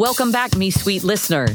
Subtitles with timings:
[0.00, 1.48] Welcome back, me suite listener.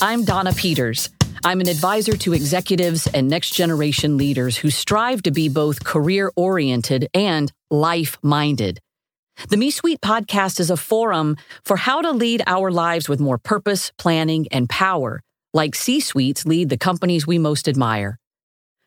[0.00, 1.10] I'm Donna Peters.
[1.44, 6.30] I'm an advisor to executives and next generation leaders who strive to be both career
[6.36, 8.78] oriented and life minded.
[9.48, 13.38] The Me Suite podcast is a forum for how to lead our lives with more
[13.38, 15.20] purpose, planning, and power,
[15.52, 18.20] like C suites lead the companies we most admire.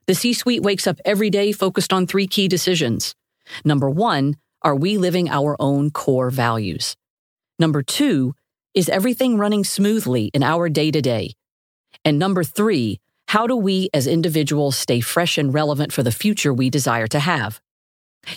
[0.07, 3.15] The C suite wakes up every day focused on three key decisions.
[3.65, 6.95] Number one, are we living our own core values?
[7.59, 8.33] Number two,
[8.73, 11.33] is everything running smoothly in our day to day?
[12.03, 16.53] And number three, how do we as individuals stay fresh and relevant for the future
[16.53, 17.61] we desire to have?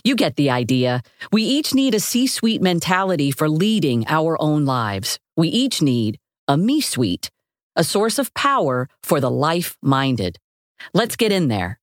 [0.05, 1.03] You get the idea.
[1.33, 5.19] We each need a C suite mentality for leading our own lives.
[5.37, 6.19] We each need
[6.49, 7.31] a me suite,
[7.75, 10.39] a source of power for the life minded.
[10.93, 11.79] Let's get in there.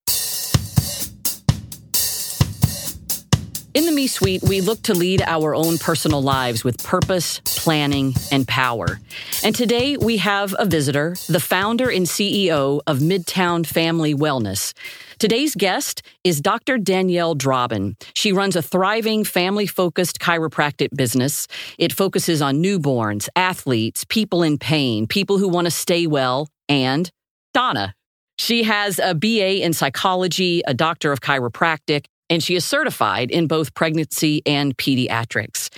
[3.74, 8.14] In the Me Suite, we look to lead our own personal lives with purpose, planning,
[8.32, 9.00] and power.
[9.44, 14.74] And today we have a visitor, the founder and CEO of Midtown Family Wellness.
[15.18, 16.78] Today's guest is Dr.
[16.78, 17.96] Danielle Drobin.
[18.14, 21.48] She runs a thriving family focused chiropractic business.
[21.80, 27.10] It focuses on newborns, athletes, people in pain, people who want to stay well, and
[27.56, 27.96] Donna.
[28.38, 33.46] She has a BA in psychology, a doctor of chiropractic, and she is certified in
[33.46, 35.70] both pregnancy and pediatrics.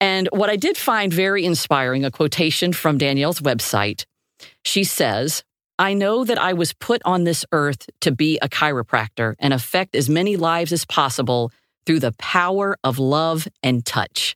[0.00, 4.06] And what I did find very inspiring, a quotation from Danielle's website.
[4.64, 5.44] She says,
[5.78, 9.94] I know that I was put on this earth to be a chiropractor and affect
[9.94, 11.52] as many lives as possible
[11.84, 14.34] through the power of love and touch.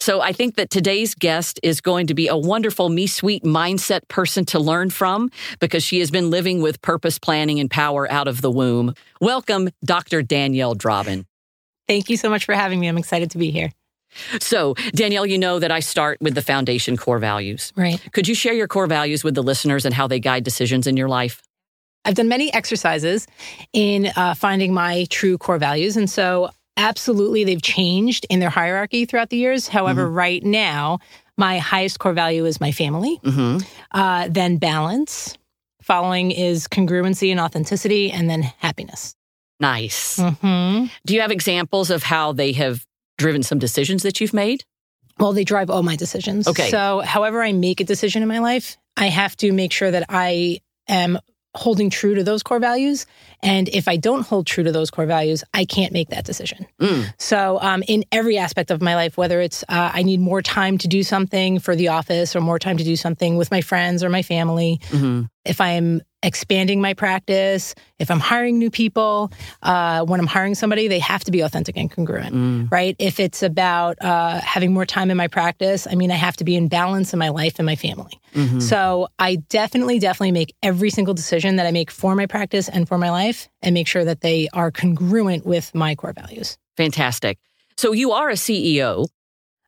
[0.00, 4.06] So I think that today's guest is going to be a wonderful me suite mindset
[4.08, 8.28] person to learn from because she has been living with purpose planning and power out
[8.28, 8.94] of the womb.
[9.20, 10.22] Welcome, Dr.
[10.22, 11.24] Danielle Drobin.
[11.88, 12.88] Thank you so much for having me.
[12.88, 13.72] I'm excited to be here.
[14.40, 17.72] So, Danielle, you know that I start with the foundation core values.
[17.76, 18.00] Right.
[18.12, 20.96] Could you share your core values with the listeners and how they guide decisions in
[20.96, 21.42] your life?
[22.04, 23.26] I've done many exercises
[23.72, 25.96] in uh, finding my true core values.
[25.96, 29.68] And so absolutely they've changed in their hierarchy throughout the years.
[29.68, 30.14] However, mm-hmm.
[30.14, 30.98] right now,
[31.36, 33.58] my highest core value is my family, mm-hmm.
[33.92, 35.36] uh, then balance.
[35.82, 39.14] Following is congruency and authenticity, and then happiness.
[39.58, 40.18] Nice.
[40.18, 40.86] Mm-hmm.
[41.04, 42.84] Do you have examples of how they have
[43.18, 44.64] driven some decisions that you've made?
[45.18, 46.48] Well, they drive all my decisions.
[46.48, 46.70] Okay.
[46.70, 50.06] So, however I make a decision in my life, I have to make sure that
[50.08, 51.18] I am
[51.54, 53.06] holding true to those core values.
[53.42, 56.66] And if I don't hold true to those core values, I can't make that decision.
[56.80, 57.12] Mm.
[57.18, 60.78] So, um, in every aspect of my life, whether it's uh, I need more time
[60.78, 64.04] to do something for the office or more time to do something with my friends
[64.04, 65.22] or my family, mm-hmm.
[65.44, 70.54] if I am expanding my practice, if I'm hiring new people, uh, when I'm hiring
[70.54, 72.70] somebody, they have to be authentic and congruent, mm.
[72.70, 72.94] right?
[72.98, 76.44] If it's about uh, having more time in my practice, I mean, I have to
[76.44, 78.20] be in balance in my life and my family.
[78.34, 78.60] Mm-hmm.
[78.60, 82.86] So I definitely, definitely make every single decision that I make for my practice and
[82.86, 83.29] for my life
[83.62, 86.58] and make sure that they are congruent with my core values.
[86.76, 87.38] Fantastic.
[87.76, 89.06] So you are a CEO.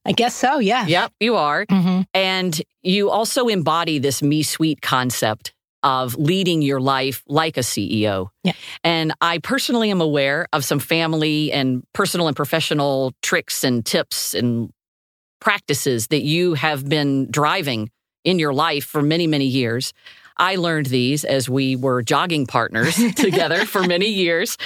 [0.04, 0.86] I guess so, yeah.
[0.86, 1.64] Yep, you are.
[1.66, 2.02] Mm-hmm.
[2.12, 8.28] And you also embody this me suite concept of leading your life like a CEO.
[8.44, 8.52] Yeah.
[8.84, 14.34] And I personally am aware of some family and personal and professional tricks and tips
[14.34, 14.70] and
[15.40, 17.90] practices that you have been driving
[18.24, 19.92] in your life for many, many years.
[20.36, 24.56] I learned these as we were jogging partners together for many years.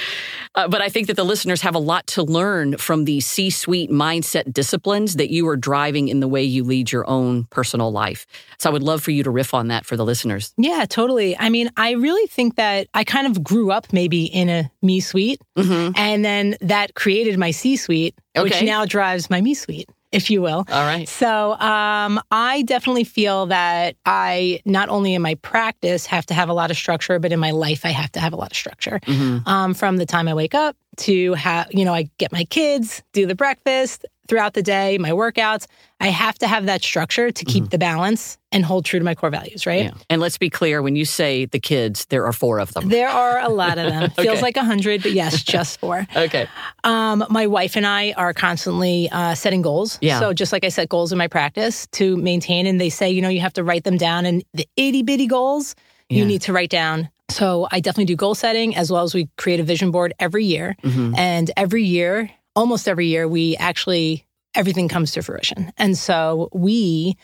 [0.55, 3.49] Uh, but I think that the listeners have a lot to learn from these C
[3.49, 7.91] suite mindset disciplines that you are driving in the way you lead your own personal
[7.91, 8.25] life.
[8.59, 10.53] So I would love for you to riff on that for the listeners.
[10.57, 11.37] Yeah, totally.
[11.37, 14.99] I mean, I really think that I kind of grew up maybe in a me
[14.99, 15.91] suite, mm-hmm.
[15.95, 18.43] and then that created my C suite, okay.
[18.43, 20.65] which now drives my me suite if you will.
[20.69, 21.07] All right.
[21.07, 26.49] So um, I definitely feel that I not only in my practice have to have
[26.49, 28.57] a lot of structure, but in my life I have to have a lot of
[28.57, 28.99] structure.
[29.05, 29.47] Mm-hmm.
[29.47, 33.01] Um, from the time I wake up to have, you know, I get my kids,
[33.13, 35.67] do the breakfast throughout the day, my workouts.
[35.99, 37.69] I have to have that structure to keep mm-hmm.
[37.69, 39.85] the balance and hold true to my core values, right?
[39.85, 39.91] Yeah.
[40.09, 42.89] And let's be clear when you say the kids, there are four of them.
[42.89, 44.03] There are a lot of them.
[44.17, 44.23] okay.
[44.23, 46.05] Feels like a hundred, but yes, just four.
[46.15, 46.47] okay.
[46.83, 49.97] Um, my wife and I are constantly uh, setting goals.
[50.01, 50.19] Yeah.
[50.19, 53.21] So just like I set goals in my practice to maintain, and they say, you
[53.21, 55.75] know, you have to write them down, and the itty bitty goals
[56.09, 56.19] yeah.
[56.19, 59.29] you need to write down so I definitely do goal setting as well as we
[59.37, 60.75] create a vision board every year.
[60.83, 61.15] Mm-hmm.
[61.15, 64.25] And every year, almost every year, we actually,
[64.55, 65.71] everything comes to fruition.
[65.77, 67.17] And so we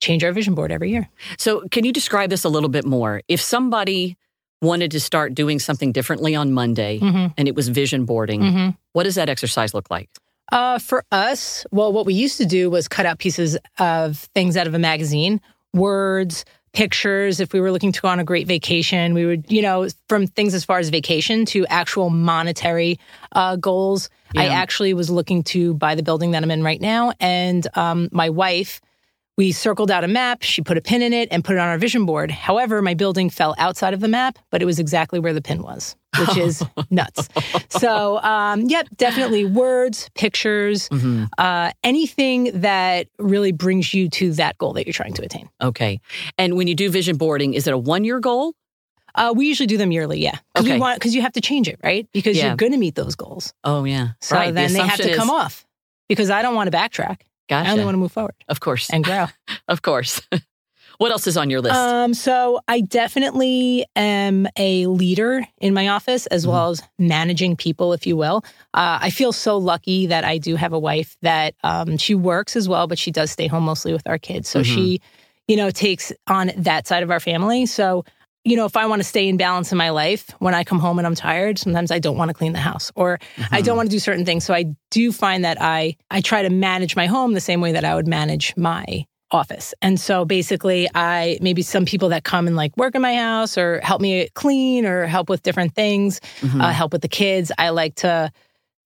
[0.00, 1.08] change our vision board every year.
[1.38, 3.22] So can you describe this a little bit more?
[3.28, 4.16] If somebody
[4.62, 7.28] wanted to start doing something differently on Monday mm-hmm.
[7.36, 8.70] and it was vision boarding, mm-hmm.
[8.92, 10.08] what does that exercise look like?
[10.52, 14.56] Uh, for us, well, what we used to do was cut out pieces of things
[14.56, 15.40] out of a magazine,
[15.72, 17.40] words, pictures.
[17.40, 20.26] If we were looking to go on a great vacation, we would, you know, from
[20.26, 22.98] things as far as vacation to actual monetary
[23.32, 24.08] uh, goals.
[24.36, 27.12] I actually was looking to buy the building that I'm in right now.
[27.18, 28.80] And um, my wife,
[29.40, 30.42] we circled out a map.
[30.42, 32.30] She put a pin in it and put it on our vision board.
[32.30, 35.62] However, my building fell outside of the map, but it was exactly where the pin
[35.62, 37.26] was, which is nuts.
[37.70, 41.28] So, um, yep, definitely words, pictures, Mhm.
[41.38, 45.48] uh, anything that really brings you to that goal that you're trying to attain.
[45.62, 46.00] Okay.
[46.36, 48.52] And when you do vision boarding, is it a one year goal?
[49.14, 50.74] Uh, we usually do them yearly, yeah, because Okay.
[50.74, 52.06] we want because you have to change it, right?
[52.12, 52.48] Because Yeah.
[52.48, 54.08] you're going to meet those goals, Oh, yeah.
[54.20, 54.48] so right.
[54.48, 55.66] The then they have to assumption come is- off.
[56.10, 57.18] Because I don't want to backtrack.
[57.50, 57.68] Gotcha.
[57.68, 58.88] I only want to move forward of course.
[58.90, 59.26] and grow.
[59.68, 60.22] of course.
[60.98, 61.74] what else is on your list?
[61.78, 66.52] Um, so I definitely am a leader in my office as Mm-hmm.
[66.52, 68.44] well as managing people, if you will.
[68.72, 72.54] Uh, I feel so lucky that I do have a wife that um, she works
[72.56, 74.48] as well, but she does stay home mostly with our kids.
[74.48, 74.64] So Mhm.
[74.64, 75.00] she,
[75.48, 77.66] you know, takes on that side of our family.
[77.66, 78.04] So,
[78.44, 80.78] you know, if I want to stay in balance in my life, when I come
[80.78, 83.18] home and I'm tired, sometimes I don't want to clean the house or
[83.52, 83.64] I Mhm.
[83.64, 84.44] don't want to do certain things.
[84.44, 87.72] So I do find that I I try to manage my home the same way
[87.72, 89.74] that I would manage my office.
[89.82, 93.56] And so basically I maybe some people that come and like work in my house
[93.58, 96.60] or help me clean or help with different things, Mhm.
[96.64, 98.32] uh, help with the kids, I like to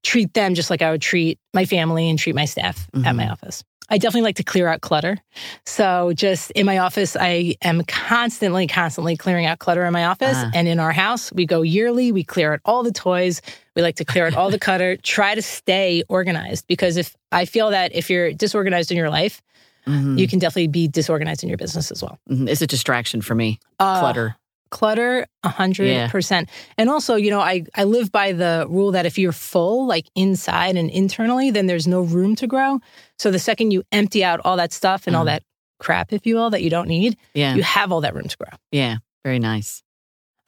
[0.02, 3.24] treat them just like I would treat my family and treat my staff at my
[3.24, 3.32] Mhm.
[3.32, 3.64] office.
[3.90, 5.18] I definitely like to clear out clutter.
[5.66, 10.36] So just in my office, I am constantly, constantly clearing out clutter in my office.
[10.36, 10.50] Ah.
[10.54, 12.10] And in our house, we go yearly.
[12.12, 13.42] We clear out all the toys.
[13.76, 14.96] We like to clear out all the clutter.
[14.96, 19.42] Try to stay organized because if I feel that if you're disorganized in your life,
[19.86, 20.18] Mhm.
[20.18, 22.18] you can definitely be disorganized in your business as well.
[22.30, 22.48] Mhm.
[22.48, 23.60] It's a distraction for me.
[23.78, 24.34] Uh, Clutter.
[24.78, 29.06] Clutter a hundred percent and also you know i i live by the rule that
[29.06, 32.80] if you're full like inside and internally then there's no room to grow
[33.18, 35.32] so the second you empty out all that stuff and all Mhm.
[35.32, 35.42] that
[35.78, 37.54] crap if you will that you don't need Yeah.
[37.54, 38.96] you have all that room to grow Yeah.
[39.24, 39.82] Very nice.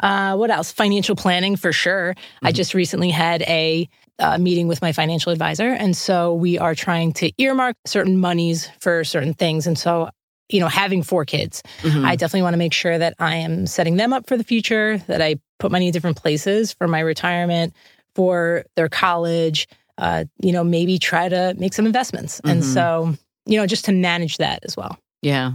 [0.03, 2.55] uh, what else financial planning for sure i Mhm.
[2.61, 3.89] just recently had a
[4.19, 8.69] uh, meeting with my financial advisor and so we are trying to earmark certain monies
[8.81, 10.09] for certain things and so
[10.49, 12.05] you know having four kids Mhm.
[12.05, 14.99] I definitely want to make sure that I am setting them up for the future,
[15.09, 17.75] that I put money in different places for my retirement,
[18.15, 19.67] for their college,
[19.99, 22.41] uh, you know, maybe try to make some investments.
[22.45, 22.65] And Mhm.
[22.65, 23.15] so,
[23.47, 24.99] you know, just to manage that as well.
[25.23, 25.53] yeah.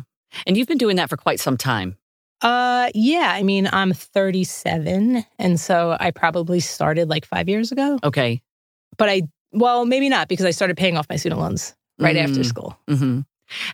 [0.47, 1.97] And you've been doing that for quite some time.
[2.41, 5.25] Uh, yeah, I mean, I'm 37.
[5.37, 8.41] And so I probably started like five years ago, Okay.
[8.97, 12.39] but I, well, maybe not because I started paying off my student loans right after
[12.41, 12.45] Mm.
[12.45, 12.77] school.
[12.87, 13.19] hmm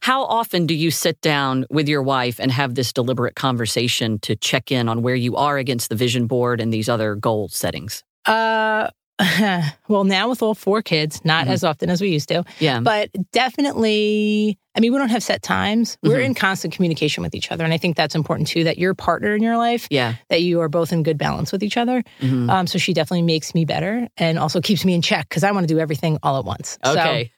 [0.02, 4.36] How often do you sit down with your wife and have this deliberate conversation to
[4.36, 8.04] check in on where you are against the vision board and these other goal settings?
[8.26, 8.90] Uh,
[9.88, 11.52] well, now with all four kids, not Mhm.
[11.52, 12.44] as often as we used to.
[12.60, 12.80] Yeah.
[12.82, 16.26] but definitely i mean we don't have set times we're Mhm.
[16.26, 19.34] in constant communication with each other and i think that's important too that your partner
[19.36, 20.16] in your life yeah.
[20.30, 22.50] that you are both in good balance with each other Mhm.
[22.52, 25.52] um, so she definitely makes me better and also keeps me in check because i
[25.52, 27.32] want to do everything all at once So- Okay.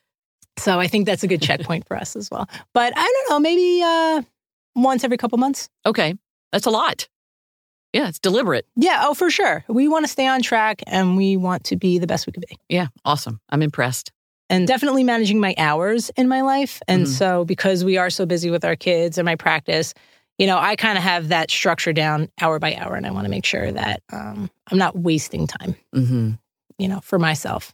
[0.59, 3.39] So, i think that's a good checkpoint for us as well but i don't know
[3.39, 4.21] maybe uh,
[4.75, 6.15] once every couple months Okay.
[6.51, 7.07] That's a lot.
[7.93, 8.07] Yeah.
[8.07, 8.65] It's deliberate.
[8.75, 11.97] yeah oh for sure we want to stay on track and we want to be
[11.99, 12.87] the best we could be Yeah.
[13.05, 13.39] Awesome.
[13.49, 14.11] I'm impressed.
[14.51, 16.81] and definitely managing my hours in my life.
[16.87, 17.07] And Mhm.
[17.07, 19.93] so, because we are so busy with our kids and my practice,
[20.39, 23.25] you know, I kind of have that structure down hour by hour, and I want
[23.25, 26.31] to make sure that um, I'm not wasting time, hmm
[26.79, 27.73] you know, for myself.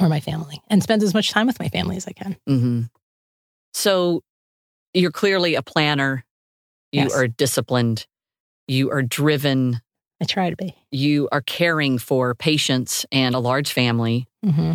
[0.00, 2.36] Or my family, and spend as much time with my family as I can.
[2.46, 2.82] hmm
[3.72, 4.22] So
[4.92, 6.24] you're clearly a planner.
[6.92, 7.14] You Yes.
[7.14, 8.06] are disciplined.
[8.68, 9.80] You are driven.
[10.20, 10.74] I try to be.
[10.92, 14.26] You are caring for patients and a large family.
[14.44, 14.74] hmm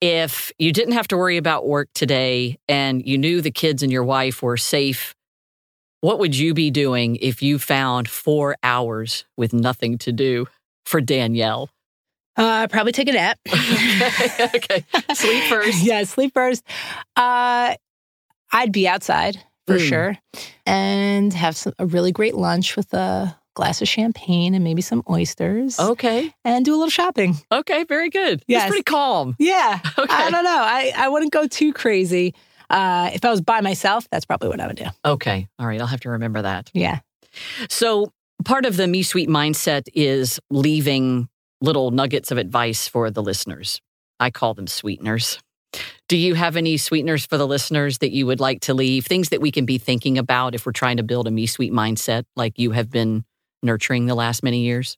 [0.00, 3.90] If you didn't have to worry about work today and you knew the kids and
[3.90, 5.14] your wife were safe,
[6.02, 10.46] what would you be doing if you found four hours with nothing to do
[10.84, 11.70] for Danielle?
[12.36, 13.38] Uh, probably take a nap.
[13.46, 14.50] okay.
[14.54, 14.84] okay.
[15.14, 15.84] Sleep first.
[15.84, 16.62] yeah, sleep first.
[17.16, 17.74] Uh,
[18.52, 19.36] I'd be outside
[19.66, 19.88] for Mm.
[19.88, 20.18] sure,
[20.66, 25.02] and have some, a really great lunch with a glass of champagne and maybe some
[25.08, 25.78] oysters.
[25.80, 26.34] Okay.
[26.44, 27.36] and do a little shopping.
[27.52, 27.84] Okay.
[27.84, 28.34] Very good.
[28.40, 28.68] It's Yes.
[28.68, 29.36] pretty calm.
[29.38, 29.78] Yeah.
[29.98, 30.12] Okay.
[30.12, 30.50] I don't know.
[30.60, 32.34] I, I wouldn't go too crazy.
[32.68, 34.86] Uh, if I was by myself, that's probably what I would do.
[35.04, 35.46] Okay.
[35.58, 35.80] All right.
[35.80, 36.70] I'll have to remember that.
[36.74, 36.98] Yeah.
[37.70, 38.12] So,
[38.44, 41.28] part of the Me Suite mindset is leaving
[41.64, 43.80] little nuggets of advice for the listeners.
[44.20, 45.38] I call them sweeteners.
[46.08, 49.06] Do you have any sweeteners for the listeners that you would like to leave?
[49.06, 51.72] Things that we can be thinking about if we're trying to build a Me Suite
[51.72, 53.24] mindset like you have been
[53.62, 54.96] nurturing the last many years?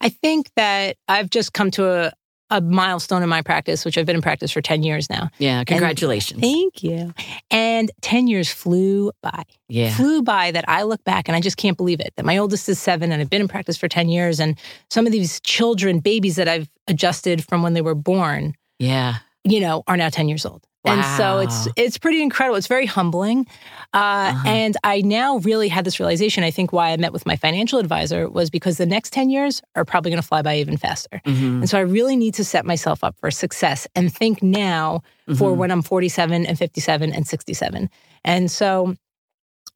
[0.00, 2.12] I think that I've just come to a,
[2.50, 5.30] a milestone in my practice, which I've been in practice for 10 years now.
[5.38, 6.42] Yeah, congratulations.
[6.42, 7.14] And thank you.
[7.50, 9.44] And 10 years flew by.
[9.68, 9.94] Yeah.
[9.94, 12.12] Flew by that I look back and I just can't believe it.
[12.16, 14.40] That my oldest is seven and I've been in practice for 10 years.
[14.40, 14.58] And
[14.90, 19.16] some of these children, babies that I've adjusted from when they were born, yeah.
[19.44, 20.66] you know, are now 10 years old.
[20.84, 22.56] And so it's it's pretty incredible.
[22.56, 23.46] It's very humbling.
[23.94, 24.48] Uh, Uh-huh.
[24.48, 26.44] And I now really had this realization.
[26.44, 29.62] I think why I met with my financial advisor was because the next 10 years
[29.76, 31.20] are probably going to fly by even faster.
[31.26, 31.60] Mhm.
[31.60, 35.00] And so I really need to set myself up for success and think now
[35.38, 35.56] for Mhm.
[35.56, 37.88] when I'm 47 and 57 and 67.
[38.24, 38.94] And so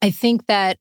[0.03, 0.79] I think that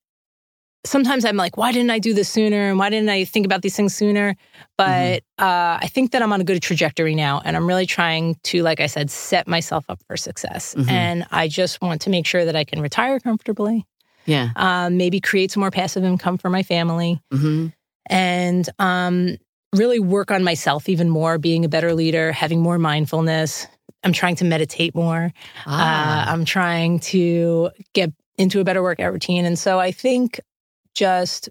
[0.88, 2.70] sometimes I'm like, why didn't I do this sooner?
[2.70, 4.36] And why didn't I think about these things sooner?
[4.77, 7.41] But uh, I think that I'm on a good trajectory now.
[7.46, 10.75] And I'm really trying to, like I said, set myself up for success.
[10.75, 10.89] Mhm.
[10.89, 13.86] And I just want to make sure that I can retire comfortably,
[14.25, 14.50] Yeah.
[14.56, 17.67] um, maybe create some more passive income for my family hmm
[18.10, 19.36] and um,
[19.75, 23.67] really work on myself even more, being a better leader, having more mindfulness.
[24.03, 25.34] I'm trying to meditate more.
[25.65, 26.29] Ah.
[26.29, 29.44] Uh, I'm trying to get into a better workout routine.
[29.46, 30.39] And so I think
[30.98, 31.50] just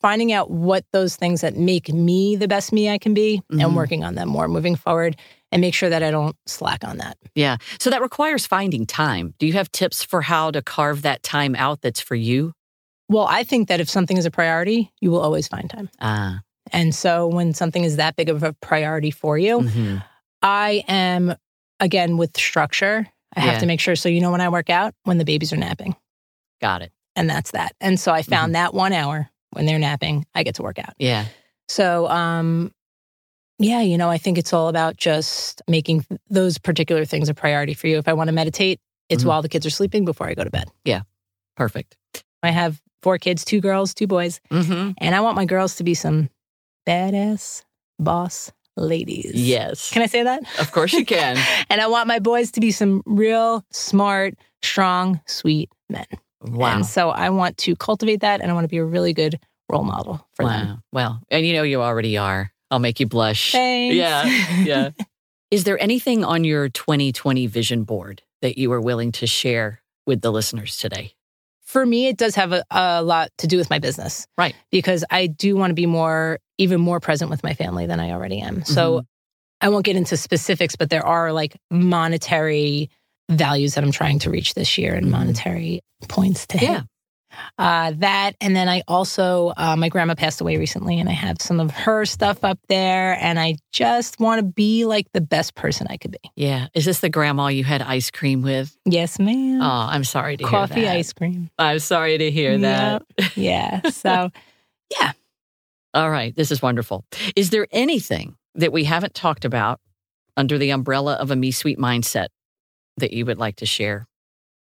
[0.00, 3.62] finding out what those things that make me the best me I can be Mhm.
[3.64, 5.16] and working on them more moving forward
[5.52, 7.16] and make sure that I don't slack on that.
[7.34, 7.56] yeah.
[7.78, 9.34] So that requires finding time.
[9.38, 12.52] Do you have tips for how to carve that time out that's for you?
[13.08, 15.88] Well, I think that if something is a priority, you will always find time.
[16.00, 16.40] Ah.
[16.72, 20.02] And so when something is that big of a priority for you, mhm.
[20.42, 21.34] I am
[21.80, 23.06] again with structure.
[23.36, 23.96] I have to make sure.
[23.96, 25.94] So, you know, when I work out, when the babies are napping,
[26.60, 26.92] Got it.
[27.16, 27.74] And that's that.
[27.80, 30.94] And so I found that one hour when they're napping, I get to work out.
[30.98, 31.26] Yeah.
[31.68, 32.72] So, um,
[33.58, 37.74] yeah, you know, I think it's all about just making those particular things a priority
[37.74, 37.98] for you.
[37.98, 39.28] If I want to meditate, it's Mhm.
[39.28, 40.68] while the kids are sleeping before I go to bed.
[40.84, 41.02] Yeah.
[41.56, 41.96] Perfect.
[42.42, 45.84] I have four kids, two girls, two boys, hmm and I want my girls to
[45.84, 46.28] be some
[46.88, 47.62] badass
[47.98, 49.32] boss ladies.
[49.34, 49.90] Yes.
[49.92, 50.42] Can I say that?
[50.58, 51.36] of course you can.
[51.70, 56.06] and I want my boys to be some real smart, strong, sweet men.
[56.42, 56.76] Wow.
[56.76, 59.38] And so I want to cultivate that and I want to be a really good
[59.68, 60.82] role model for them.
[60.92, 62.52] Well, and you know you already are.
[62.70, 63.52] I'll make you blush.
[63.52, 63.96] Thanks.
[63.96, 64.24] Yeah.
[64.62, 64.90] Yeah.
[65.50, 70.22] Is there anything on your 2020 vision board that you are willing to share with
[70.22, 71.14] the listeners today?
[71.72, 74.26] for me, it does have a, a lot to do with my business.
[74.36, 74.54] Right.
[74.70, 78.10] Because I do want to be more, even more present with my family than I
[78.10, 78.62] already am.
[78.64, 79.06] So Mm-hmm.
[79.64, 82.90] I won't get into specifics, but there are like monetary
[83.36, 85.10] values that I'm trying to reach this year and Mhm.
[85.10, 86.68] monetary points to hit.
[86.70, 86.82] Yeah.
[87.58, 91.40] Uh, that and then I also uh, my grandma passed away recently, and I have
[91.40, 95.54] some of her stuff up there, and I just want to be like the best
[95.54, 96.18] person I could be.
[96.36, 96.68] Yeah.
[96.74, 98.76] Is this the grandma you had ice cream with?
[98.84, 99.62] Yes, ma'am.
[99.62, 100.96] Oh, I'm sorry to Coffee, hear that.
[100.96, 101.48] ice cream.
[101.58, 103.02] I'm sorry to hear that.
[103.34, 103.80] Yeah.
[103.88, 104.28] So
[105.00, 105.12] yeah.
[105.94, 106.36] All right.
[106.36, 107.06] This is wonderful.
[107.34, 109.80] Is there anything that we haven't talked about
[110.36, 112.26] under the umbrella of a Me Suite mindset
[112.98, 114.06] that you would like to share?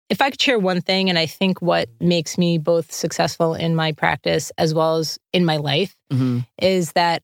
[0.10, 3.78] if I could share one thing, and I think what makes me both successful in
[3.78, 7.24] my practice as well as in my life hmm is that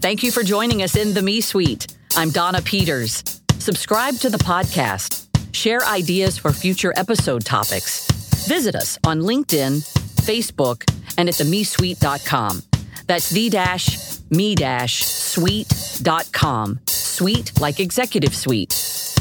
[0.00, 1.86] Thank you for joining us in the Me Suite.
[2.16, 3.40] I'm Donna Peters.
[3.58, 5.28] Subscribe to the podcast.
[5.54, 8.06] Share ideas for future episode topics.
[8.48, 9.82] Visit us on LinkedIn,
[10.22, 12.62] Facebook, and at themesuite.com.
[13.06, 16.80] That's the dash me dash suite.com.
[16.86, 18.70] Suite like executive suite.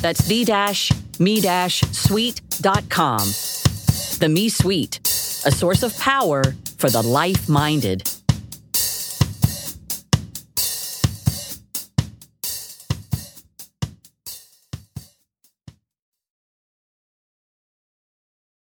[0.02, 3.20] That's the dash me dash suite.com.
[4.20, 5.00] The Me Suite,
[5.46, 6.44] a source of power
[6.78, 8.10] for the life minded.